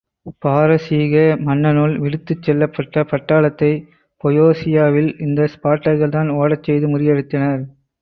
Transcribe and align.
பாரசீக 0.41 1.15
மன்னனுல் 1.39 1.93
விடுத்துச் 1.99 2.41
செல்லப்பட்ட 2.41 3.05
பட்டாளத்தைப் 3.11 3.85
பொயோஷியாவில் 4.23 5.13
இந்த 5.21 5.49
ஸ்பார்ட்டர்கள்தான் 5.53 6.31
ஓடச் 6.41 6.63
செய்து 6.63 6.87
முறியடித்தனர். 6.89 7.63